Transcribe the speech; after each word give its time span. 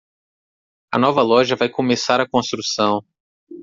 A 0.91 0.97
nova 0.97 1.21
loja 1.21 1.55
vai 1.55 1.69
começar 1.69 2.19
a 2.19 2.27
construção. 2.27 3.05